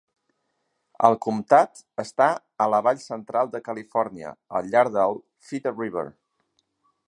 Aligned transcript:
El 1.09 1.17
comtat 1.25 1.81
està 2.03 2.29
a 2.65 2.67
la 2.75 2.79
Vall 2.87 3.03
Central 3.03 3.53
de 3.57 3.63
Califòrnia 3.69 4.35
al 4.61 4.73
llarg 4.73 4.95
del 4.99 5.23
Feather 5.51 5.79
River. 5.79 6.11